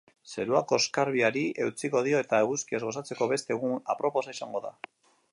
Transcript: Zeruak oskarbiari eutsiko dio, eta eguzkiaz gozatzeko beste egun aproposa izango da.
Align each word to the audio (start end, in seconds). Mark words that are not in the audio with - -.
Zeruak 0.33 0.71
oskarbiari 0.75 1.43
eutsiko 1.65 2.01
dio, 2.07 2.21
eta 2.25 2.39
eguzkiaz 2.45 2.81
gozatzeko 2.85 3.27
beste 3.35 3.55
egun 3.57 3.77
aproposa 3.95 4.35
izango 4.37 4.63
da. 4.65 4.73